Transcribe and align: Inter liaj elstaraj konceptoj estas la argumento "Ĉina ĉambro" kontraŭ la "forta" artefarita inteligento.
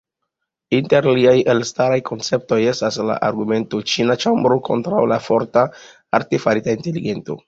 Inter 0.75 1.07
liaj 1.17 1.33
elstaraj 1.53 1.99
konceptoj 2.07 2.57
estas 2.71 2.97
la 3.09 3.17
argumento 3.27 3.81
"Ĉina 3.91 4.15
ĉambro" 4.25 4.57
kontraŭ 4.71 5.03
la 5.13 5.21
"forta" 5.27 5.67
artefarita 6.21 6.75
inteligento. 6.79 7.39